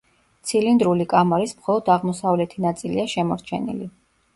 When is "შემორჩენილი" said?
3.17-3.97